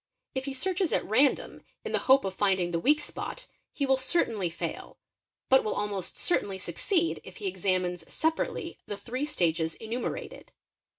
[0.19, 3.85] | If he searches at random in the hope of finding the weak spot, he
[3.85, 4.97] will certainly fail;
[5.47, 10.53] but will almost certainly succeed if he examines separately the three stages enumerated.